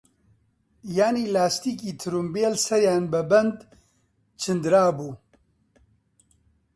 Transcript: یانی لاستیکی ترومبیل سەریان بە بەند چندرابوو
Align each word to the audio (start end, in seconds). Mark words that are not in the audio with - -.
یانی 0.97 1.25
لاستیکی 1.35 1.91
ترومبیل 2.01 2.53
سەریان 2.65 3.03
بە 3.11 3.21
بەند 3.29 3.57
چندرابوو 4.41 5.11